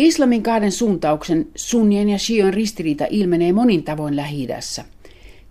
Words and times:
Islamin 0.00 0.42
kahden 0.42 0.72
suuntauksen, 0.72 1.46
sunnien 1.54 2.08
ja 2.08 2.18
shion 2.18 2.54
ristiriita 2.54 3.06
ilmenee 3.10 3.52
monin 3.52 3.82
tavoin 3.82 4.16
lähi 4.16 4.46
-idässä. 4.46 4.82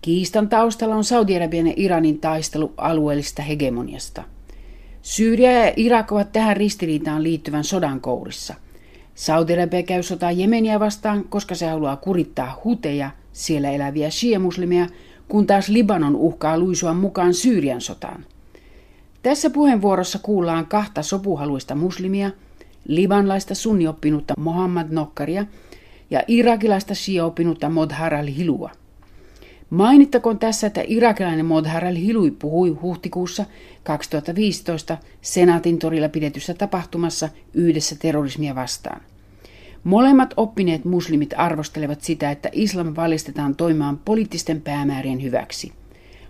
Kiistan 0.01 0.49
taustalla 0.49 0.95
on 0.95 1.03
Saudi-Arabian 1.03 1.67
ja 1.67 1.73
Iranin 1.75 2.19
taistelu 2.19 2.73
alueellista 2.77 3.41
hegemoniasta. 3.41 4.23
Syyria 5.01 5.51
ja 5.51 5.73
Irak 5.75 6.11
ovat 6.11 6.31
tähän 6.31 6.57
ristiriitaan 6.57 7.23
liittyvän 7.23 7.63
sodan 7.63 8.01
kourissa. 8.01 8.55
Saudi-Arabia 9.15 9.83
käy 9.83 10.03
sotaa 10.03 10.31
Jemeniä 10.31 10.79
vastaan, 10.79 11.23
koska 11.23 11.55
se 11.55 11.67
haluaa 11.67 11.95
kurittaa 11.97 12.61
huteja, 12.63 13.11
siellä 13.31 13.71
eläviä 13.71 14.09
shia-muslimeja, 14.09 14.87
kun 15.27 15.47
taas 15.47 15.69
Libanon 15.69 16.15
uhkaa 16.15 16.59
luisua 16.59 16.93
mukaan 16.93 17.33
Syyrian 17.33 17.81
sotaan. 17.81 18.25
Tässä 19.23 19.49
puheenvuorossa 19.49 20.19
kuullaan 20.19 20.65
kahta 20.65 21.03
sopuhaluista 21.03 21.75
muslimia, 21.75 22.31
libanlaista 22.87 23.55
sunnioppinutta 23.55 24.33
Mohammad 24.37 24.87
Nokkaria 24.89 25.45
ja 26.09 26.23
irakilaista 26.27 26.93
shia-oppinutta 26.93 27.69
Modhar 27.69 28.13
al-Hilua. 28.13 28.71
Mainittakoon 29.69 30.39
tässä, 30.39 30.67
että 30.67 30.83
irakilainen 30.87 31.45
Modhar 31.45 31.85
al-Hilui 31.85 32.31
puhui 32.31 32.69
huhtikuussa 32.69 33.45
2015 33.83 34.97
Senaatin 35.21 35.79
torilla 35.79 36.09
pidetyssä 36.09 36.53
tapahtumassa 36.53 37.29
yhdessä 37.53 37.95
terrorismia 37.99 38.55
vastaan. 38.55 39.01
Molemmat 39.83 40.33
oppineet 40.37 40.85
muslimit 40.85 41.33
arvostelevat 41.37 42.01
sitä, 42.01 42.31
että 42.31 42.49
islam 42.51 42.93
valistetaan 42.95 43.55
toimimaan 43.55 43.97
poliittisten 43.97 44.61
päämäärien 44.61 45.23
hyväksi. 45.23 45.71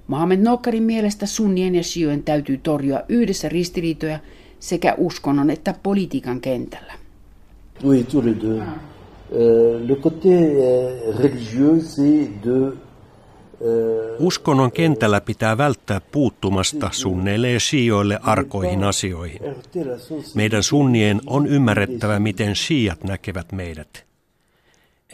Mohamed 0.08 0.40
Nokkarin 0.40 0.84
mielestä 0.84 1.26
sunnien 1.26 1.76
ja 1.76 1.84
shiojen 1.84 2.24
täytyy 2.24 2.58
torjua 2.58 3.02
yhdessä 3.10 3.50
ristiriitoja 3.50 4.20
sekä 4.60 4.94
uskonnon 4.98 5.50
että 5.50 5.76
politiikan 5.84 6.42
kentällä. 6.42 6.94
Oui, 7.84 8.04
tous 8.04 8.26
les 8.26 8.42
deux. 8.42 8.62
Euh, 9.32 9.88
le 9.88 9.96
côté 9.96 10.34
euh, 10.34 11.18
religieux, 11.18 11.80
c'est 11.82 12.46
de 12.46 12.74
Uskonnon 14.20 14.72
kentällä 14.72 15.22
pitää 15.22 15.58
välttää 15.58 16.02
puuttumasta 16.12 16.90
sunneille 16.92 17.52
ja 17.52 17.60
shioille 17.60 18.20
arkoihin 18.24 18.84
asioihin. 18.84 19.40
Meidän 20.36 20.64
sunnien 20.64 21.22
on 21.26 21.48
ymmärrettävä, 21.48 22.20
miten 22.20 22.56
shiat 22.56 23.04
näkevät 23.04 23.52
meidät. 23.52 24.06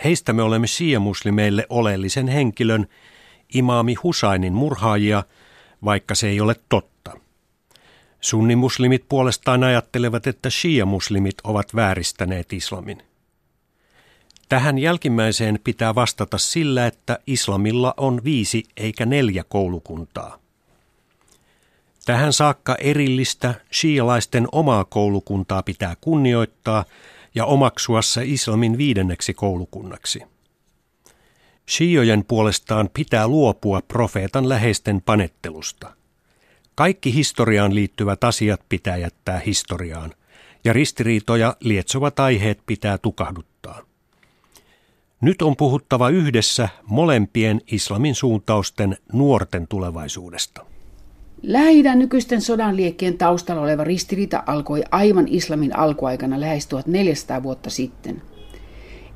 Heistä 0.04 0.34
me 0.34 0.42
olemme 0.42 0.68
shia-muslimeille 0.68 1.66
oleellisen 1.70 2.28
henkilön, 2.28 2.88
imaami 3.54 3.94
Husainin 3.94 4.54
murhaajia, 4.54 5.24
vaikka 5.86 6.16
se 6.16 6.28
ei 6.28 6.42
ole 6.42 6.56
totta. 6.70 7.18
Sunnimuslimit 8.26 9.06
puolestaan 9.10 9.64
ajattelevat, 9.64 10.28
että 10.28 10.50
shia-muslimit 10.50 11.36
ovat 11.44 11.76
vääristäneet 11.76 12.54
islamin. 12.54 13.02
Tähän 14.50 14.78
jälkimmäiseen 14.78 15.60
pitää 15.64 15.96
vastata 15.96 16.38
sillä, 16.38 16.88
että 16.88 17.20
islamilla 17.28 17.94
on 17.98 18.22
viisi 18.24 18.64
eikä 18.78 19.06
neljä 19.06 19.44
koulukuntaa. 19.44 20.40
Tähän 22.06 22.34
saakka 22.34 22.76
erillistä 22.76 23.56
shialaisten 23.74 24.48
omaa 24.52 24.86
koulukuntaa 24.86 25.64
pitää 25.64 25.96
kunnioittaa 26.02 26.86
ja 27.36 27.46
omaksua 27.46 28.02
se 28.02 28.22
islamin 28.26 28.78
viidenneksi 28.78 29.34
koulukunnaksi. 29.34 30.22
Shiojen 31.70 32.26
puolestaan 32.28 32.90
pitää 32.94 33.28
luopua 33.28 33.82
profeetan 33.82 34.50
läheisten 34.50 35.02
panettelusta. 35.02 35.96
Kaikki 36.76 37.14
historiaan 37.14 37.76
liittyvät 37.76 38.24
asiat 38.24 38.62
pitää 38.70 38.98
jättää 38.98 39.42
historiaan, 39.46 40.14
ja 40.64 40.74
ristiriitoja 40.74 41.56
lietsovat 41.60 42.20
aiheet 42.20 42.60
pitää 42.66 42.98
tukahduttaa. 42.98 43.82
Nyt 45.22 45.42
on 45.42 45.56
puhuttava 45.56 46.10
yhdessä 46.10 46.70
molempien 46.84 47.62
islamin 47.72 48.16
suuntausten 48.16 48.98
nuorten 49.14 49.68
tulevaisuudesta. 49.68 50.66
lähi 51.44 51.84
nykyisten 51.84 52.42
sodan 52.42 52.76
liekkien 52.76 53.18
taustalla 53.18 53.62
oleva 53.62 53.84
ristiriita 53.84 54.44
alkoi 54.46 54.84
aivan 54.92 55.28
islamin 55.28 55.78
alkuaikana 55.78 56.40
lähes 56.40 56.68
1400 56.68 57.44
vuotta 57.44 57.70
sitten. 57.70 58.22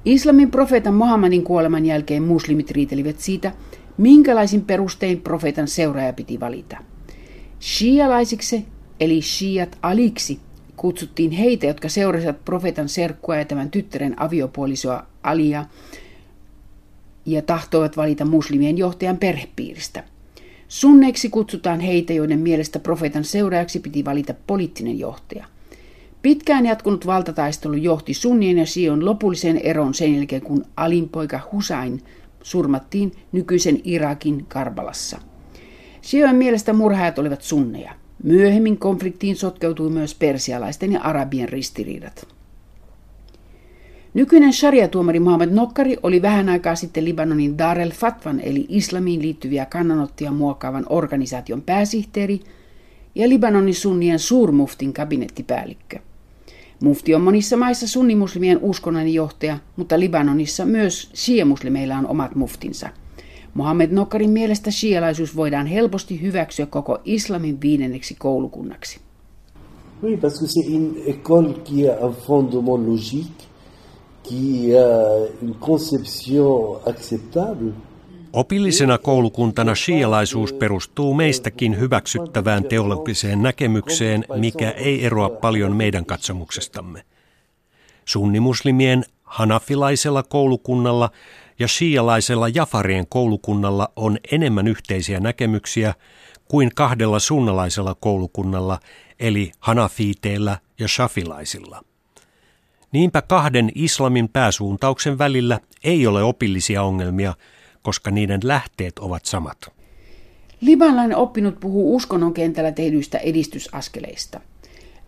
Islamin 0.05 0.51
profeetan 0.51 0.93
Muhammadin 0.93 1.43
kuoleman 1.43 1.85
jälkeen 1.85 2.23
muslimit 2.23 2.71
riitelivät 2.71 3.19
siitä, 3.19 3.51
minkälaisin 3.97 4.61
perustein 4.61 5.21
profeetan 5.21 5.67
seuraaja 5.67 6.13
piti 6.13 6.39
valita. 6.39 6.77
Shialaisiksi, 7.61 8.65
eli 8.99 9.21
shiat 9.21 9.77
aliksi, 9.81 10.39
kutsuttiin 10.77 11.31
heitä, 11.31 11.65
jotka 11.65 11.89
seurasivat 11.89 12.45
profeetan 12.45 12.89
serkkua 12.89 13.35
ja 13.35 13.45
tämän 13.45 13.71
tyttären 13.71 14.21
aviopuolisoa 14.21 15.05
Alia 15.23 15.65
ja 17.25 17.41
tahtoivat 17.41 17.97
valita 17.97 18.25
muslimien 18.25 18.77
johtajan 18.77 19.17
perhepiiristä. 19.17 20.03
Sunneiksi 20.67 21.29
kutsutaan 21.29 21.79
heitä, 21.79 22.13
joiden 22.13 22.39
mielestä 22.39 22.79
profeetan 22.79 23.23
seuraajaksi 23.23 23.79
piti 23.79 24.05
valita 24.05 24.33
poliittinen 24.47 24.99
johtaja. 24.99 25.45
Pitkään 26.21 26.65
jatkunut 26.65 27.05
valtataistelu 27.05 27.73
johti 27.73 28.13
sunnien 28.13 28.57
ja 28.57 28.65
Sion 28.65 29.05
lopulliseen 29.05 29.57
eroon 29.57 29.93
sen 29.93 30.15
jälkeen, 30.15 30.41
kun 30.41 30.65
Alin 30.77 31.09
poika 31.09 31.39
Husain 31.51 32.03
surmattiin 32.43 33.11
nykyisen 33.31 33.81
Irakin 33.83 34.45
Karbalassa. 34.45 35.28
Sion 36.01 36.35
mielestä 36.35 36.73
murhaajat 36.73 37.19
olivat 37.19 37.41
sunneja. 37.41 37.93
Myöhemmin 38.23 38.77
konfliktiin 38.77 39.35
sotkeutui 39.35 39.89
myös 39.89 40.15
persialaisten 40.15 40.91
ja 40.91 41.01
arabien 41.01 41.49
ristiriidat. 41.49 42.27
Nykyinen 44.13 44.53
sharia-tuomari 44.53 45.19
Mohamed 45.19 45.49
Nokkari 45.49 45.97
oli 46.03 46.21
vähän 46.21 46.49
aikaa 46.49 46.75
sitten 46.75 47.05
Libanonin 47.05 47.57
Dar 47.57 47.79
el 47.79 47.91
Fatwan 47.91 48.39
eli 48.39 48.65
islamiin 48.69 49.21
liittyviä 49.21 49.65
kannanottoja 49.65 50.31
muokkaavan 50.31 50.85
organisaation 50.89 51.61
pääsihteeri 51.61 52.39
ja 53.15 53.29
Libanonin 53.29 53.75
sunnien 53.75 54.19
suurmuftin 54.19 54.93
kabinettipäällikkö. 54.93 55.99
Mufti 56.83 57.15
on 57.15 57.21
monissa 57.21 57.57
maissa 57.57 57.87
sunnimuslimien 57.87 58.59
uskonnon 58.61 59.13
johtaja, 59.13 59.57
mutta 59.75 59.99
Libanonissa 59.99 60.65
myös 60.65 61.11
shia-muslimeilla 61.15 61.97
on 61.97 62.07
omat 62.07 62.35
muftinsa. 62.35 62.89
Mohamed 63.53 63.91
Nokkarin 63.91 64.29
mielestä 64.29 64.71
shialaisuus 64.71 65.35
voidaan 65.35 65.67
helposti 65.67 66.21
hyväksyä 66.21 66.65
koko 66.65 66.99
islamin 67.05 67.61
viidenneksi 67.61 68.15
koulukunnaksi. 68.19 68.99
Oui, 70.03 70.17
parce 70.17 70.39
que 70.39 70.47
c'est 70.47 70.69
une 70.69 70.97
école 71.05 71.53
qui 71.53 71.89
a 71.89 72.05
un 72.05 72.13
fondement 72.27 72.87
logique 72.87 73.49
qui 74.29 74.77
a 74.77 74.87
une 75.41 75.55
conception 75.59 76.79
acceptable. 76.89 77.71
Opillisena 78.33 78.97
koulukuntana 78.97 79.75
shialaisuus 79.75 80.53
perustuu 80.53 81.13
meistäkin 81.13 81.79
hyväksyttävään 81.79 82.63
teologiseen 82.63 83.41
näkemykseen, 83.41 84.25
mikä 84.35 84.71
ei 84.71 85.05
eroa 85.05 85.29
paljon 85.29 85.75
meidän 85.75 86.05
katsomuksestamme. 86.05 87.03
Sunnimuslimien 88.05 89.03
hanafilaisella 89.23 90.23
koulukunnalla 90.23 91.09
ja 91.59 91.67
shialaisella 91.67 92.47
Jafarien 92.47 93.05
koulukunnalla 93.09 93.91
on 93.95 94.17
enemmän 94.31 94.67
yhteisiä 94.67 95.19
näkemyksiä 95.19 95.93
kuin 96.45 96.71
kahdella 96.75 97.19
sunnalaisella 97.19 97.95
koulukunnalla, 97.95 98.79
eli 99.19 99.51
hanafiiteilla 99.59 100.57
ja 100.79 100.87
shafilaisilla. 100.87 101.83
Niinpä 102.91 103.21
kahden 103.21 103.71
islamin 103.75 104.29
pääsuuntauksen 104.29 105.17
välillä 105.17 105.59
ei 105.83 106.07
ole 106.07 106.23
opillisia 106.23 106.83
ongelmia, 106.83 107.33
koska 107.81 108.11
niiden 108.11 108.39
lähteet 108.43 108.99
ovat 108.99 109.25
samat. 109.25 109.57
Libanlainen 110.61 111.17
oppinut 111.17 111.59
puhuu 111.59 111.95
uskonnon 111.95 112.33
kentällä 112.33 112.71
tehdyistä 112.71 113.17
edistysaskeleista. 113.17 114.39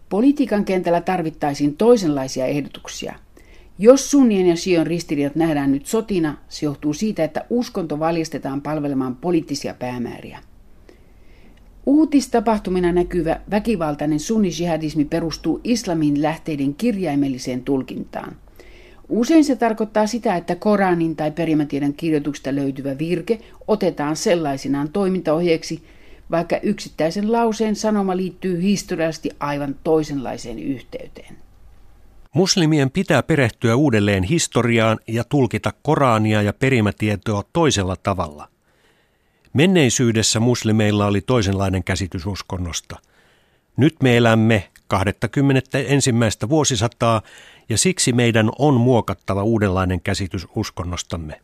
Politiikan 0.10 0.66
kentällä 0.66 1.02
tarvittaisiin 1.02 1.78
toisenlaisia 1.78 2.46
ehdotuksia. 2.46 3.16
Jos 3.82 4.12
sunnien 4.12 4.48
ja 4.48 4.56
sion 4.56 4.88
ristiriidat 4.88 5.36
nähdään 5.36 5.72
nyt 5.72 5.86
sotina, 5.86 6.38
se 6.50 6.66
johtuu 6.66 6.94
siitä, 6.94 7.24
että 7.24 7.46
uskonto 7.50 8.00
valjastetaan 8.00 8.62
palvelemaan 8.62 9.16
poliittisia 9.16 9.74
päämääriä. 9.74 10.40
Uutistapahtumina 11.86 12.92
näkyvä 12.92 13.40
väkivaltainen 13.52 14.20
sunni-jihadismi 14.20 15.06
perustuu 15.06 15.62
islamin 15.64 16.22
lähteiden 16.22 16.74
kirjaimelliseen 16.74 17.64
tulkintaan. 17.64 18.36
Usein 19.10 19.44
se 19.44 19.56
tarkoittaa 19.56 20.08
sitä, 20.08 20.36
että 20.36 20.56
Koranin 20.56 21.16
tai 21.16 21.32
perimätiedon 21.32 21.94
kirjoituksesta 21.94 22.56
löytyvä 22.56 22.98
virke 22.98 23.40
otetaan 23.68 24.16
sellaisinaan 24.16 24.90
toimintaohjeeksi, 24.90 25.84
vaikka 26.32 26.58
yksittäisen 26.64 27.32
lauseen 27.32 27.76
sanoma 27.76 28.18
liittyy 28.18 28.62
historiallisesti 28.62 29.30
aivan 29.40 29.76
toisenlaiseen 29.84 30.60
yhteyteen. 30.60 31.36
Muslimien 32.36 32.92
pitää 32.92 33.24
perehtyä 33.24 33.76
uudelleen 33.76 34.24
historiaan 34.24 35.00
ja 35.08 35.24
tulkita 35.24 35.74
Korania 35.82 36.42
ja 36.42 36.54
perimätietoa 36.54 37.44
toisella 37.54 37.96
tavalla. 37.96 38.48
Menneisyydessä 39.54 40.40
muslimeilla 40.40 41.06
oli 41.06 41.22
toisenlainen 41.22 41.84
käsitys 41.84 42.26
uskonnosta. 42.26 43.00
Nyt 43.78 43.96
me 44.04 44.18
elämme 44.18 44.70
21. 44.88 46.12
vuosisataa 46.50 47.22
ja 47.70 47.78
siksi 47.78 48.14
meidän 48.14 48.50
on 48.60 48.74
muokattava 48.74 49.44
uudenlainen 49.44 50.02
käsitys 50.02 50.48
uskonnostamme. 50.56 51.42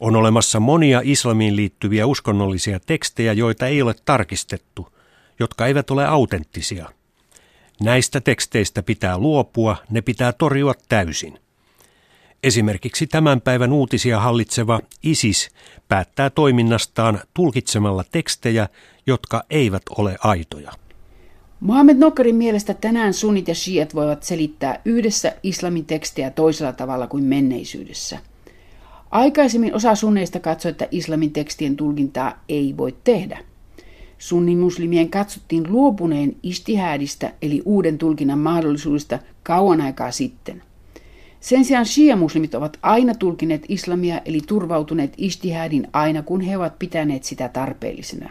On 0.00 0.16
olemassa 0.16 0.60
monia 0.60 1.00
islamiin 1.04 1.56
liittyviä 1.56 2.06
uskonnollisia 2.06 2.80
tekstejä, 2.80 3.32
joita 3.32 3.66
ei 3.66 3.82
ole 3.82 3.94
tarkistettu, 4.04 4.88
jotka 5.38 5.66
eivät 5.66 5.90
ole 5.90 6.06
autenttisia. 6.06 6.88
Näistä 7.82 8.20
teksteistä 8.20 8.82
pitää 8.82 9.18
luopua, 9.18 9.76
ne 9.90 10.00
pitää 10.00 10.32
torjua 10.32 10.74
täysin. 10.88 11.38
Esimerkiksi 12.42 13.06
tämän 13.06 13.40
päivän 13.40 13.72
uutisia 13.72 14.20
hallitseva 14.20 14.80
ISIS 15.02 15.50
päättää 15.88 16.30
toiminnastaan 16.30 17.20
tulkitsemalla 17.34 18.04
tekstejä, 18.12 18.68
jotka 19.06 19.44
eivät 19.50 19.82
ole 19.98 20.16
aitoja. 20.20 20.72
Mohamed 21.60 21.96
Nokkarin 21.96 22.36
mielestä 22.36 22.74
tänään 22.74 23.14
sunnit 23.14 23.48
ja 23.48 23.54
shiat 23.54 23.94
voivat 23.94 24.22
selittää 24.22 24.80
yhdessä 24.84 25.36
islamin 25.42 25.84
tekstejä 25.84 26.30
toisella 26.30 26.72
tavalla 26.72 27.06
kuin 27.06 27.24
menneisyydessä. 27.24 28.18
Aikaisemmin 29.10 29.74
osa 29.74 29.94
sunneista 29.94 30.40
katsoi, 30.40 30.70
että 30.70 30.88
islamin 30.90 31.32
tekstien 31.32 31.76
tulkintaa 31.76 32.44
ei 32.48 32.74
voi 32.76 32.96
tehdä. 33.04 33.51
Sunnimuslimien 34.22 35.10
katsottiin 35.10 35.72
luopuneen 35.72 36.36
istihäädistä 36.42 37.32
eli 37.42 37.62
uuden 37.64 37.98
tulkinnan 37.98 38.38
mahdollisuudesta 38.38 39.18
kauan 39.42 39.80
aikaa 39.80 40.10
sitten– 40.10 40.62
sen 41.40 41.64
sijaan 41.64 41.86
shia-muslimit 41.86 42.54
ovat 42.54 42.78
aina 42.82 43.14
tulkineet 43.14 43.64
islamia 43.68 44.20
eli 44.24 44.40
turvautuneet 44.46 45.12
istihadin 45.16 45.88
aina 45.92 46.22
kun 46.22 46.40
he 46.40 46.56
ovat 46.56 46.78
pitäneet 46.78 47.24
sitä 47.24 47.48
tarpeellisena. 47.48 48.30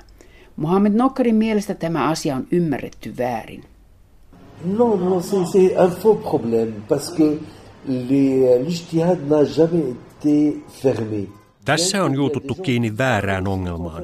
Mohammed 0.56 0.94
Nokkarin 0.94 1.36
mielestä 1.36 1.76
tämä 1.76 2.10
asia 2.10 2.36
on 2.36 2.48
ymmärretty 2.52 3.14
väärin. 3.18 3.64
Non, 4.78 5.00
non, 5.00 5.22
c'est 5.22 5.78
un 5.86 5.92
faux 5.92 6.24
problème 6.24 6.74
parce 6.90 7.16
que 7.18 7.40
n'a 9.30 9.44
jamais 9.44 9.90
été 9.92 10.64
fermé. 10.82 11.41
Tässä 11.66 12.04
on 12.04 12.16
juututtu 12.16 12.56
kiinni 12.56 12.98
väärään 12.98 13.48
ongelmaan. 13.48 14.04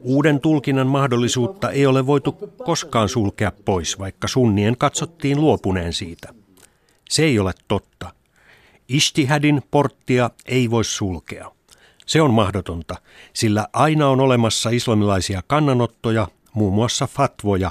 Uuden 0.00 0.40
tulkinnan 0.40 0.86
mahdollisuutta 0.86 1.70
ei 1.70 1.86
ole 1.86 2.06
voitu 2.06 2.32
koskaan 2.64 3.08
sulkea 3.08 3.52
pois, 3.64 3.98
vaikka 3.98 4.28
sunnien 4.28 4.76
katsottiin 4.78 5.40
luopuneen 5.40 5.92
siitä. 5.92 6.34
Se 7.10 7.24
ei 7.24 7.38
ole 7.38 7.52
totta. 7.68 8.12
Istihadin 8.88 9.62
porttia 9.70 10.30
ei 10.46 10.70
voi 10.70 10.84
sulkea. 10.84 11.50
Se 12.06 12.22
on 12.22 12.34
mahdotonta, 12.34 12.94
sillä 13.32 13.68
aina 13.72 14.08
on 14.08 14.20
olemassa 14.20 14.70
islamilaisia 14.70 15.42
kannanottoja, 15.46 16.28
muun 16.54 16.74
muassa 16.74 17.06
fatvoja, 17.06 17.70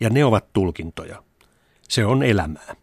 ja 0.00 0.10
ne 0.10 0.24
ovat 0.24 0.52
tulkintoja. 0.52 1.22
Se 1.88 2.04
on 2.06 2.22
elämää. 2.22 2.74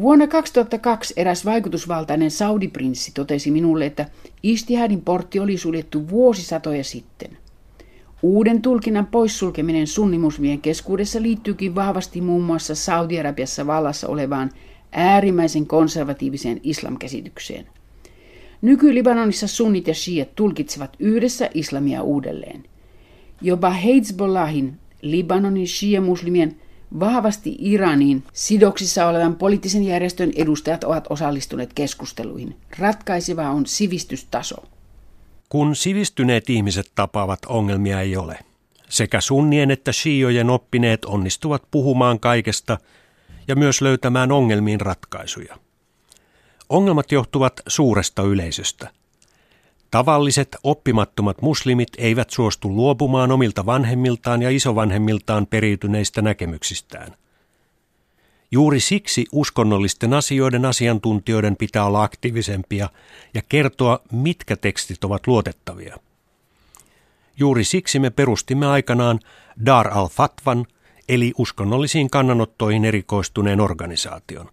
Vuonna 0.00 0.26
2002 0.26 1.14
eräs 1.16 1.44
vaikutusvaltainen 1.44 2.30
saudiprinssi 2.30 3.12
totesi 3.14 3.50
minulle, 3.50 3.86
että 3.86 4.06
Istihadin 4.42 5.02
portti 5.02 5.38
oli 5.38 5.56
suljettu 5.56 6.08
vuosisatoja 6.08 6.84
sitten. 6.84 7.38
Uuden 8.22 8.62
tulkinnan 8.62 9.06
poissulkeminen 9.06 9.86
sunnimusmien 9.86 10.60
keskuudessa 10.60 11.22
liittyykin 11.22 11.74
vahvasti 11.74 12.20
muun 12.20 12.42
muassa 12.42 12.74
Saudi-Arabiassa 12.74 13.66
vallassa 13.66 14.08
olevaan 14.08 14.50
äärimmäisen 14.92 15.66
konservatiiviseen 15.66 16.60
islamkäsitykseen. 16.62 17.66
Nyky-Libanonissa 18.62 19.46
sunnit 19.48 19.86
ja 19.86 19.94
shiat 19.94 20.34
tulkitsevat 20.34 20.96
yhdessä 20.98 21.50
islamia 21.54 22.02
uudelleen. 22.02 22.64
Jopa 23.40 23.70
Hezbollahin, 23.70 24.76
Libanonin 25.02 25.66
shia-muslimien, 25.66 26.56
vahvasti 27.00 27.56
Iraniin 27.58 28.24
sidoksissa 28.32 29.06
olevan 29.06 29.36
poliittisen 29.36 29.84
järjestön 29.84 30.32
edustajat 30.36 30.84
ovat 30.84 31.06
osallistuneet 31.10 31.72
keskusteluihin. 31.72 32.56
Ratkaiseva 32.78 33.50
on 33.50 33.66
sivistystaso. 33.66 34.56
Kun 35.48 35.76
sivistyneet 35.76 36.50
ihmiset 36.50 36.92
tapaavat, 36.94 37.38
ongelmia 37.46 38.00
ei 38.00 38.16
ole. 38.16 38.38
Sekä 38.88 39.20
sunnien 39.20 39.70
että 39.70 39.92
shiojen 39.92 40.50
oppineet 40.50 41.04
onnistuvat 41.04 41.62
puhumaan 41.70 42.20
kaikesta– 42.20 42.78
ja 43.48 43.56
myös 43.56 43.80
löytämään 43.80 44.32
ongelmiin 44.32 44.80
ratkaisuja. 44.80 45.58
Ongelmat 46.68 47.12
johtuvat 47.12 47.60
suuresta 47.66 48.22
yleisöstä. 48.22 48.90
Tavalliset 49.92 50.56
oppimattomat 50.64 51.42
muslimit 51.42 51.88
eivät 51.98 52.30
suostu 52.30 52.76
luopumaan 52.76 53.32
omilta 53.32 53.66
vanhemmiltaan 53.66 54.42
ja 54.42 54.50
isovanhemmiltaan 54.50 55.46
periytyneistä 55.46 56.22
näkemyksistään. 56.22 57.16
Juuri 58.50 58.80
siksi 58.80 59.24
uskonnollisten 59.32 60.14
asioiden 60.14 60.64
asiantuntijoiden 60.64 61.56
pitää 61.56 61.84
olla 61.84 62.02
aktiivisempia 62.02 62.88
ja 63.34 63.42
kertoa, 63.48 64.00
mitkä 64.12 64.56
tekstit 64.56 65.04
ovat 65.04 65.26
luotettavia. 65.26 65.96
Juuri 67.36 67.64
siksi 67.64 67.98
me 67.98 68.10
perustimme 68.10 68.66
aikanaan 68.66 69.20
Dar 69.66 69.88
al-Fatvan– 69.88 70.66
eli 71.08 71.32
uskonnollisiin 71.38 72.10
kannanottoihin 72.10 72.84
erikoistuneen 72.84 73.60
organisaation. 73.60 74.48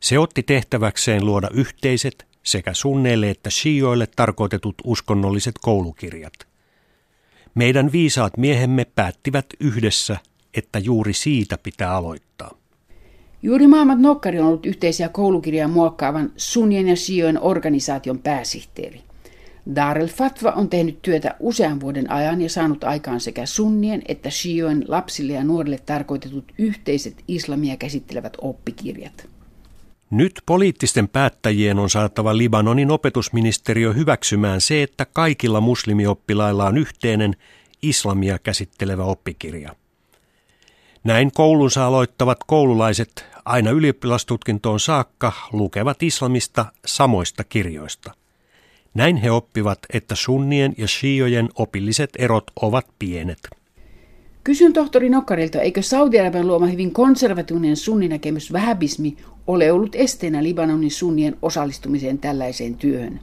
Se 0.00 0.18
otti 0.18 0.42
tehtäväkseen 0.42 1.26
luoda 1.26 1.48
yhteiset 1.52 2.26
sekä 2.42 2.74
sunneille 2.74 3.30
että 3.30 3.50
shioille 3.50 4.06
tarkoitetut 4.16 4.74
uskonnolliset 4.84 5.54
koulukirjat. 5.62 6.32
Meidän 7.54 7.92
viisaat 7.92 8.36
miehemme 8.36 8.84
päättivät 8.84 9.46
yhdessä, 9.60 10.16
että 10.54 10.78
juuri 10.78 11.12
siitä 11.12 11.58
pitää 11.58 11.96
aloittaa. 11.96 12.60
Juuri 13.42 13.66
Maamat 13.66 13.98
Nokkari 13.98 14.40
on 14.40 14.46
ollut 14.46 14.66
yhteisiä 14.66 15.08
koulukirjaa 15.08 15.68
muokkaavan 15.68 16.32
sunnien 16.36 16.88
ja 16.88 16.96
shiojen 16.96 17.40
organisaation 17.40 18.18
pääsihteeri. 18.18 19.00
Darel 19.74 20.08
Fatwa 20.08 20.52
on 20.52 20.68
tehnyt 20.68 21.02
työtä 21.02 21.34
usean 21.40 21.80
vuoden 21.80 22.10
ajan 22.10 22.42
ja 22.42 22.48
saanut 22.48 22.84
aikaan 22.84 23.20
sekä 23.20 23.46
sunnien 23.46 24.02
että 24.08 24.30
shioen 24.30 24.84
lapsille 24.88 25.32
ja 25.32 25.44
nuorille 25.44 25.78
tarkoitetut 25.86 26.52
yhteiset 26.58 27.24
islamia 27.28 27.76
käsittelevät 27.76 28.32
oppikirjat. 28.40 29.28
Nyt 30.10 30.42
poliittisten 30.46 31.08
päättäjien 31.08 31.78
on 31.78 31.90
saatava 31.90 32.36
Libanonin 32.38 32.90
opetusministeriö 32.90 33.92
hyväksymään 33.92 34.60
se, 34.60 34.82
että 34.82 35.04
kaikilla 35.04 35.60
muslimioppilailla 35.60 36.66
on 36.66 36.78
yhteinen 36.78 37.36
islamia 37.82 38.38
käsittelevä 38.38 39.04
oppikirja. 39.04 39.74
Näin 41.04 41.32
koulunsa 41.32 41.86
aloittavat 41.86 42.38
koululaiset 42.46 43.24
aina 43.44 43.70
ylioppilastutkintoon 43.70 44.80
saakka 44.80 45.32
lukevat 45.52 46.02
islamista 46.02 46.66
samoista 46.86 47.44
kirjoista. 47.44 48.14
Näin 48.94 49.16
he 49.16 49.30
oppivat, 49.30 49.78
että 49.92 50.14
sunnien 50.14 50.74
ja 50.78 50.88
shiojen 50.88 51.48
opilliset 51.54 52.10
erot 52.18 52.50
ovat 52.62 52.86
pienet. 52.98 53.48
Kysyn 54.44 54.72
tohtori 54.72 55.10
Nokkarilta, 55.10 55.60
eikö 55.60 55.82
Saudi-Arabian 55.82 56.46
luoma 56.46 56.66
hyvin 56.66 56.92
konservatiivinen 56.92 57.76
sunninäkemys 57.76 58.52
vähäbismi 58.52 59.16
ole 59.50 59.72
ollut 59.72 59.94
esteenä 59.94 60.42
Libanonin 60.42 60.90
sunnien 60.90 61.36
osallistumiseen 61.42 62.18
tällaiseen 62.18 62.74
työhön? 62.74 63.20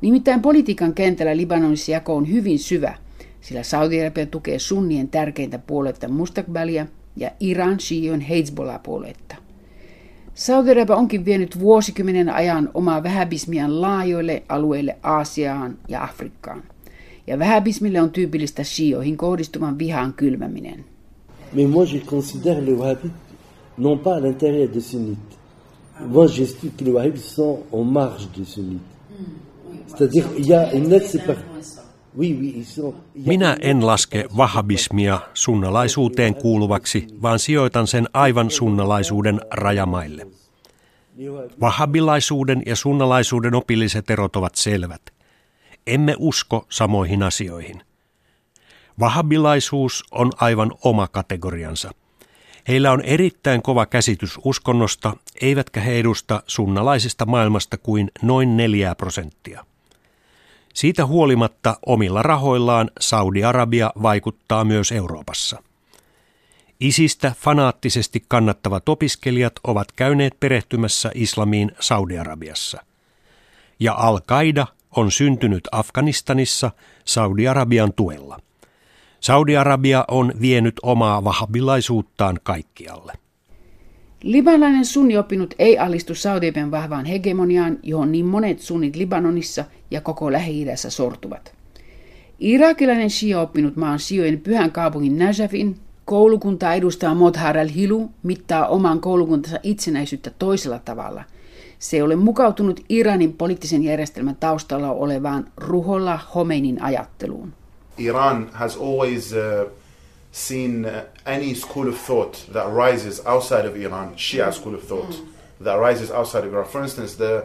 Nimittäin 0.00 0.42
politiikan 0.42 0.94
kentällä 0.94 1.36
Libanonissa 1.36 1.92
jako 1.92 2.16
on 2.16 2.30
hyvin 2.30 2.58
syvä, 2.58 2.94
sillä 3.40 3.62
Saudi-Arabia 3.62 4.26
tukee 4.26 4.58
sunnien 4.58 5.08
tärkeintä 5.08 5.58
puoluetta 5.58 6.08
Mustakbalia 6.08 6.86
ja 7.16 7.30
Iran 7.40 7.80
Shioin 7.80 8.20
Hezbollah-puoluetta. 8.20 9.36
Saudi-Arabia 10.34 10.96
onkin 10.96 11.24
vienyt 11.24 11.60
vuosikymmenen 11.60 12.28
ajan 12.28 12.70
omaa 12.74 13.02
vähäbismian 13.02 13.80
laajoille 13.80 14.42
alueille 14.48 14.96
Aasiaan 15.02 15.78
ja 15.88 16.04
Afrikkaan. 16.04 16.62
Ja 17.26 17.38
vähäbismille 17.38 18.00
on 18.00 18.10
tyypillistä 18.10 18.64
shioihin 18.64 19.16
kohdistuvan 19.16 19.78
vihan 19.78 20.12
kylmäminen. 20.12 20.84
Mais 21.52 21.68
moi 21.68 21.86
je 21.86 22.00
considère 22.00 22.66
les 22.66 22.78
wahhabites 22.78 23.27
non 23.78 23.98
pas 23.98 24.16
à 24.16 24.20
l'intérieur 24.20 24.68
des 24.68 24.80
sunnites. 24.80 25.38
Moi 26.00 26.26
j'explique 26.26 26.76
que 26.76 26.84
les 26.84 26.92
wahhabites 26.92 27.24
sont 27.24 27.62
en 27.72 27.84
marge 27.84 28.28
des 28.36 28.44
sunnites. 28.44 28.80
C'est-à-dire 29.86 30.26
il 30.38 30.46
y 30.46 30.54
a 30.54 30.72
une 30.72 30.88
nette 30.88 31.06
séparation. 31.06 31.58
Minä 33.26 33.56
en 33.62 33.86
laske 33.86 34.24
vahabismia 34.36 35.20
sunnalaisuuteen 35.34 36.34
kuuluvaksi, 36.34 37.06
vaan 37.22 37.38
sijoitan 37.38 37.86
sen 37.86 38.08
aivan 38.12 38.50
sunnalaisuuden 38.50 39.40
rajamaille. 39.50 40.26
Vahabilaisuuden 41.60 42.62
ja 42.66 42.76
sunnalaisuuden 42.76 43.54
opilliset 43.54 44.10
erot 44.10 44.36
ovat 44.36 44.54
selvät. 44.54 45.02
Emme 45.86 46.14
usko 46.18 46.66
samoihin 46.68 47.22
asioihin. 47.22 47.82
Vahabilaisuus 49.00 50.04
on 50.10 50.32
aivan 50.36 50.72
oma 50.84 51.08
kategoriansa. 51.08 51.90
Heillä 52.68 52.92
on 52.92 53.00
erittäin 53.00 53.62
kova 53.62 53.86
käsitys 53.86 54.38
uskonnosta, 54.44 55.16
eivätkä 55.40 55.80
he 55.80 55.98
edusta 55.98 56.42
sunnalaisesta 56.46 57.26
maailmasta 57.26 57.78
kuin 57.78 58.10
noin 58.22 58.56
neljää 58.56 58.94
prosenttia. 58.94 59.64
Siitä 60.74 61.06
huolimatta 61.06 61.76
omilla 61.86 62.22
rahoillaan 62.22 62.90
Saudi-Arabia 63.00 63.90
vaikuttaa 64.02 64.64
myös 64.64 64.92
Euroopassa. 64.92 65.62
Isistä 66.80 67.32
fanaattisesti 67.40 68.24
kannattavat 68.28 68.88
opiskelijat 68.88 69.52
ovat 69.64 69.92
käyneet 69.92 70.40
perehtymässä 70.40 71.10
islamiin 71.14 71.72
Saudi-Arabiassa. 71.80 72.84
Ja 73.80 73.92
Al-Qaida 73.92 74.66
on 74.96 75.10
syntynyt 75.10 75.68
Afganistanissa 75.72 76.70
Saudi-Arabian 77.04 77.92
tuella. 77.92 78.40
Saudi-Arabia 79.20 80.04
on 80.08 80.32
vienyt 80.40 80.74
omaa 80.82 81.24
vahabilaisuuttaan 81.24 82.38
kaikkialle. 82.42 83.12
Libanalainen 84.22 84.84
sunnioppinut 84.84 85.54
ei 85.58 85.78
alistu 85.78 86.14
Saudi-Arabian 86.14 86.70
vahvaan 86.70 87.04
hegemoniaan, 87.04 87.78
johon 87.82 88.12
niin 88.12 88.26
monet 88.26 88.60
sunnit 88.60 88.96
Libanonissa 88.96 89.64
ja 89.90 90.00
koko 90.00 90.32
Lähi-idässä 90.32 90.90
sortuvat. 90.90 91.52
Irakilainen 92.38 93.10
shia-oppinut 93.10 93.76
maan 93.76 93.98
sijojen 93.98 94.40
pyhän 94.40 94.72
kaupungin 94.72 95.18
Najafin 95.18 95.76
koulukuntaa 96.04 96.74
edustaa 96.74 97.14
Modhar 97.14 97.58
al-Hilu 97.58 98.10
mittaa 98.22 98.66
oman 98.66 99.00
koulukuntansa 99.00 99.58
itsenäisyyttä 99.62 100.30
toisella 100.38 100.78
tavalla. 100.78 101.24
Se 101.78 101.96
ei 101.96 102.02
ole 102.02 102.16
mukautunut 102.16 102.80
Iranin 102.88 103.32
poliittisen 103.32 103.82
järjestelmän 103.82 104.36
taustalla 104.36 104.90
olevaan 104.90 105.52
Ruholla 105.56 106.18
Homeinin 106.34 106.82
ajatteluun. 106.82 107.52
Iran 107.98 108.48
has 108.54 108.76
always 108.76 109.32
uh, 109.32 109.64
seen 110.32 110.84
uh, 110.84 111.04
any 111.26 111.54
school 111.54 111.88
of 111.88 111.98
thought 112.06 112.52
that 112.52 112.66
arises 112.66 113.20
outside 113.26 113.66
of 113.66 113.76
Iran, 113.76 114.14
Shia 114.16 114.52
school 114.52 114.74
of 114.74 114.82
thought, 114.82 115.10
mm. 115.10 115.64
that 115.64 115.76
arises 115.76 116.10
outside 116.10 116.44
of 116.46 116.52
Iran. 116.52 116.66
For 116.66 116.82
instance, 116.82 117.16
the, 117.16 117.44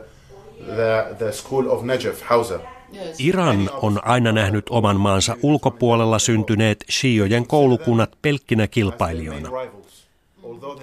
the, 0.66 1.16
the 1.20 1.32
school 1.32 1.72
of 1.72 1.84
Najaf, 1.84 2.22
Hausa. 2.22 2.60
Iran 3.20 3.70
on 3.82 4.00
aina 4.04 4.32
nähnyt 4.32 4.66
oman 4.70 5.00
maansa 5.00 5.36
ulkopuolella 5.44 6.20
syntyneet 6.20 6.86
shiojen 6.90 7.48
koulukunnat 7.48 8.18
pelkkinä 8.22 8.68
kilpailijoina. 8.68 9.50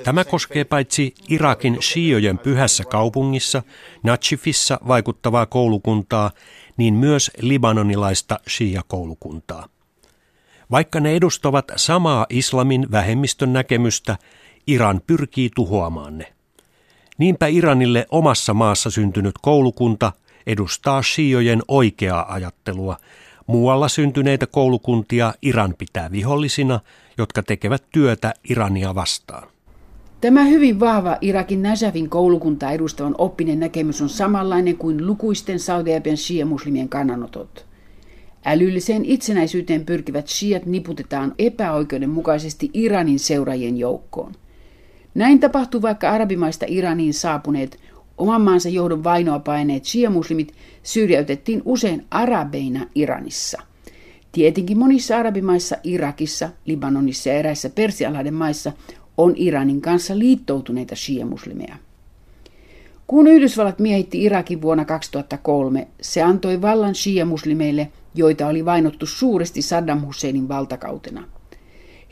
Tämä 0.04 0.24
koskee 0.24 0.64
paitsi 0.64 1.14
Irakin 1.28 1.78
shiojen 1.82 2.38
pyhässä 2.38 2.84
kaupungissa, 2.84 3.62
Nachifissa 4.02 4.80
vaikuttavaa 4.88 5.46
koulukuntaa, 5.46 6.30
niin 6.76 6.94
myös 6.94 7.30
libanonilaista 7.40 8.40
shia-koulukuntaa. 8.48 9.68
Vaikka 10.70 11.00
ne 11.00 11.16
edustavat 11.16 11.64
samaa 11.76 12.26
islamin 12.30 12.86
vähemmistön 12.90 13.52
näkemystä, 13.52 14.18
Iran 14.66 15.00
pyrkii 15.06 15.50
tuhoamaan 15.54 16.18
ne. 16.18 16.32
Niinpä 17.18 17.46
Iranille 17.46 18.06
omassa 18.10 18.54
maassa 18.54 18.90
syntynyt 18.90 19.34
koulukunta 19.42 20.12
edustaa 20.46 21.02
shiojen 21.02 21.62
oikeaa 21.68 22.32
ajattelua. 22.32 22.96
Muualla 23.46 23.88
syntyneitä 23.88 24.46
koulukuntia 24.46 25.34
Iran 25.42 25.74
pitää 25.78 26.12
vihollisina, 26.12 26.80
jotka 27.18 27.42
tekevät 27.42 27.84
työtä 27.92 28.34
Irania 28.50 28.94
vastaan. 28.94 29.48
Tämä 30.20 30.44
hyvin 30.44 30.80
vahva 30.80 31.18
Irakin 31.20 31.62
Najafin 31.62 32.10
koulukunta 32.10 32.70
edustavan 32.70 33.14
oppinen 33.18 33.60
näkemys 33.60 34.02
on 34.02 34.08
samanlainen 34.08 34.76
kuin 34.76 35.06
lukuisten 35.06 35.58
Saudi-Arabian 35.58 36.16
shia-muslimien 36.16 36.88
kannanotot. 36.88 37.66
Älylliseen 38.44 39.04
itsenäisyyteen 39.04 39.86
pyrkivät 39.86 40.28
shiat 40.28 40.66
niputetaan 40.66 41.34
epäoikeudenmukaisesti 41.38 42.70
Iranin 42.74 43.18
seuraajien 43.18 43.78
joukkoon. 43.78 44.32
Näin 45.14 45.40
tapahtuu, 45.40 45.82
vaikka 45.82 46.10
arabimaista 46.10 46.66
Iraniin 46.68 47.14
saapuneet 47.14 47.80
oman 48.18 48.42
maansa 48.42 48.68
johdon 48.68 49.04
vainoa 49.04 49.38
paineet 49.38 49.84
shia-muslimit 49.84 50.52
syrjäytettiin 50.82 51.62
usein 51.64 52.06
arabeina 52.10 52.86
Iranissa. 52.94 53.62
Tietenkin 54.32 54.78
monissa 54.78 55.16
arabimaissa, 55.16 55.76
Irakissa, 55.84 56.48
Libanonissa 56.66 57.28
ja 57.28 57.34
eräissä 57.34 57.70
persialaiden 57.70 58.34
maissa 58.34 58.72
on 59.20 59.32
Iranin 59.36 59.80
kanssa 59.80 60.18
liittoutuneita 60.18 60.94
shia-muslimeja. 60.94 61.76
Kun 63.06 63.26
Yhdysvallat 63.26 63.78
miehitti 63.78 64.22
Irakin 64.22 64.62
vuonna 64.62 64.84
2003, 64.84 65.88
se 66.00 66.22
antoi 66.22 66.62
vallan 66.62 66.94
shia-muslimeille, 66.94 67.88
joita 68.14 68.46
oli 68.46 68.64
vainottu 68.64 69.06
suuresti 69.06 69.62
Saddam 69.62 70.00
Husseinin 70.06 70.48
valtakautena. 70.48 71.24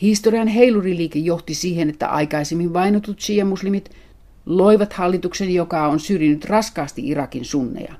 Historian 0.02 0.48
heiluriliike 0.48 1.18
johti 1.18 1.54
siihen, 1.54 1.90
että 1.90 2.08
aikaisemmin 2.08 2.72
vainotut 2.72 3.20
shia-muslimit 3.20 3.90
loivat 4.46 4.92
hallituksen, 4.92 5.54
joka 5.54 5.86
on 5.86 6.00
syrjinyt 6.00 6.44
raskaasti 6.44 7.08
Irakin 7.08 7.44
sunneja. 7.44 7.94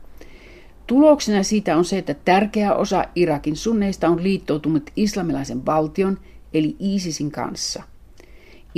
Tuloksena 0.87 1.43
siitä 1.43 1.77
on 1.77 1.85
se, 1.85 1.99
että 1.99 2.15
tärkeä 2.15 2.75
osa 2.75 3.05
Irakin 3.15 3.57
sunneista 3.57 4.09
on 4.09 4.23
liittoutunut 4.23 4.91
islamilaisen 4.97 5.67
valtion 5.67 6.19
eli 6.55 6.77
ISISin 6.79 7.31
kanssa. 7.31 7.83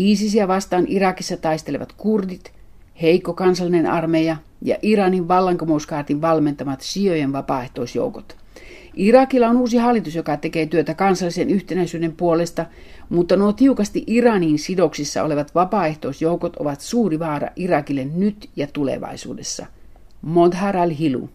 ISISia 0.01 0.49
vastaan 0.49 0.85
Irakissa 0.89 1.37
taistelevat 1.37 1.93
kurdit, 1.93 2.53
heikko 3.03 3.35
kansallinen 3.35 3.87
armeija 3.87 4.37
ja 4.63 4.77
Iranin 4.83 5.29
vallankumouskaartin 5.29 6.21
valmentamat 6.21 6.81
siojen 6.81 7.33
vapaaehtoisjoukot. 7.33 8.37
Irakilla 8.95 9.49
on 9.49 9.57
uusi 9.57 9.77
hallitus, 9.77 10.15
joka 10.15 10.37
tekee 10.37 10.67
työtä 10.67 10.95
kansallisen 10.95 11.51
yhtenäisyyden 11.51 12.13
puolesta, 12.13 12.67
mutta 13.09 13.37
nuo 13.37 13.53
tiukasti 13.53 14.05
Iraniin 14.07 14.59
sidoksissa 14.59 15.23
olevat 15.23 15.55
vapaaehtoisjoukot 15.55 16.57
ovat 16.57 16.81
suuri 16.81 17.19
vaara 17.19 17.49
Irakille 17.57 18.05
nyt 18.05 18.51
ja 18.57 18.67
tulevaisuudessa. 18.67 19.67
Modhar 20.23 20.77
al-Hilu. 20.77 21.31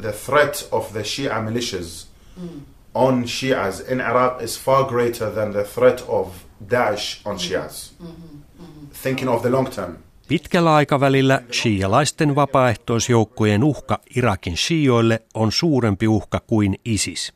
The 0.00 0.14
threat 0.26 0.68
of 0.70 0.92
the 0.92 1.04
Shia 1.04 1.42
militias 1.42 2.08
mm. 2.42 2.48
On 2.94 3.24
Shias 3.24 3.92
in 3.92 4.00
Iraq 4.00 4.42
is 4.42 4.60
far 4.64 4.84
greater 4.84 5.30
than 5.30 5.52
the 5.52 5.64
threat 5.64 6.04
of 6.08 6.28
Daesh 6.70 7.20
on 7.24 7.38
Shias. 7.38 7.92
Mm-hmm. 8.02 8.12
Mm-hmm. 8.60 8.86
Thinking 9.02 9.30
of 9.30 9.42
the 9.42 9.50
long 9.50 9.68
term. 9.68 9.96
Pitkällä 10.28 10.74
aikavälillä 10.74 11.42
shialaisten 11.52 12.34
vapaaehtoisjoukkojen 12.34 13.64
uhka 13.64 13.98
Irakin 14.16 14.56
shioille 14.56 15.22
on 15.34 15.52
suurempi 15.52 16.08
uhka 16.08 16.40
kuin 16.46 16.74
ISIS. 16.84 17.32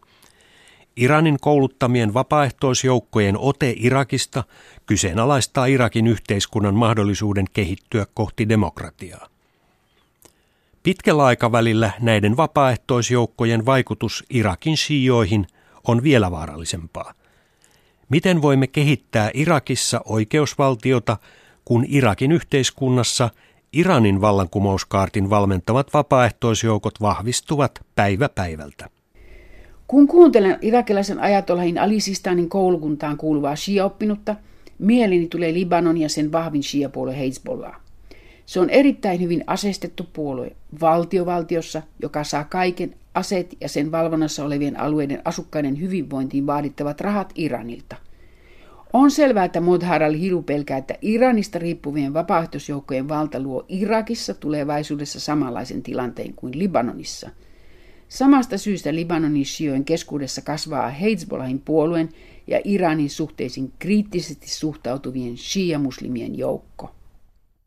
Iranin 0.96 1.36
kouluttamien 1.40 2.14
vapaaehtoisjoukkojen 2.14 3.38
ote 3.38 3.74
Irakista 3.76 4.44
kyseenalaistaa 4.86 5.66
Irakin 5.66 6.06
yhteiskunnan 6.06 6.74
mahdollisuuden 6.74 7.46
kehittyä 7.52 8.06
kohti 8.14 8.48
demokratiaa. 8.48 9.28
Pitkällä 10.82 11.24
aikavälillä 11.24 11.90
näiden 12.00 12.36
vapaaehtoisjoukkojen 12.36 13.66
vaikutus 13.66 14.24
Irakin 14.30 14.76
shioihin 14.76 15.46
on 15.88 16.02
vielä 16.02 16.30
vaarallisempaa. 16.30 17.14
Miten 18.08 18.42
voimme 18.42 18.66
kehittää 18.66 19.30
Irakissa 19.34 20.00
oikeusvaltiota– 20.04 21.16
kun 21.68 21.84
Irakin 21.88 22.32
yhteiskunnassa 22.32 23.30
Iranin 23.72 24.20
vallankumouskaartin 24.20 25.30
valmentavat 25.30 25.94
vapaaehtoisjoukot 25.94 27.00
vahvistuvat 27.00 27.80
päivä 27.94 28.28
päivältä. 28.28 28.88
Kun 29.86 30.08
kuuntelen 30.08 30.58
irakilaisen 30.62 31.20
ajatollahin 31.20 31.78
Ali-Sistanin 31.78 32.48
koulukuntaan 32.48 33.16
kuuluvaa 33.16 33.54
shia-oppinutta, 33.54 34.34
mieleni 34.78 35.28
tulee 35.28 35.54
Libanon 35.54 35.98
ja 35.98 36.08
sen 36.08 36.32
vahvin 36.32 36.62
shia-puolue 36.62 37.18
Hezbollah. 37.18 37.80
Se 38.48 38.60
on 38.60 38.70
erittäin 38.70 39.20
hyvin 39.20 39.44
asestettu 39.46 40.06
puolue 40.12 40.56
valtiovaltiossa, 40.80 41.82
joka 42.02 42.24
saa 42.24 42.44
kaiken 42.44 42.94
aseet 43.14 43.56
ja 43.60 43.68
sen 43.68 43.92
valvonnassa 43.92 44.44
olevien 44.44 44.80
alueiden 44.80 45.22
asukkaiden 45.24 45.80
hyvinvointiin 45.80 46.46
vaadittavat 46.46 47.00
rahat 47.00 47.32
Iranilta– 47.34 47.96
on 48.92 49.10
selvää, 49.10 49.44
että 49.44 49.60
Modhar 49.60 50.02
al-Hiru 50.02 50.42
pelkää, 50.42 50.78
että 50.78 50.94
Iranista 51.02 51.58
riippuvien 51.58 52.14
vapaaehtoisjoukkojen 52.14 53.08
valta 53.08 53.40
luo 53.40 53.64
Irakissa 53.68 54.34
tulevaisuudessa 54.34 55.20
samanlaisen 55.20 55.82
tilanteen 55.82 56.34
kuin 56.34 56.58
Libanonissa. 56.58 57.30
Samasta 58.08 58.58
syystä 58.58 58.94
Libanonin 58.94 59.46
shiojen 59.46 59.84
keskuudessa 59.84 60.42
kasvaa 60.42 60.88
Hezbollahin 60.88 61.60
puolueen 61.60 62.08
ja 62.46 62.60
Iranin 62.64 63.10
suhteisiin 63.10 63.72
kriittisesti 63.78 64.50
suhtautuvien 64.50 65.36
shia-muslimien 65.36 66.38
joukko. 66.38 66.97